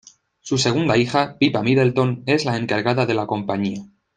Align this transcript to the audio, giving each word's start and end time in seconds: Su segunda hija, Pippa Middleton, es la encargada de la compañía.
Su 0.39 0.57
segunda 0.57 0.97
hija, 0.97 1.37
Pippa 1.37 1.61
Middleton, 1.61 2.23
es 2.25 2.43
la 2.45 2.57
encargada 2.57 3.05
de 3.05 3.13
la 3.13 3.27
compañía. 3.27 3.83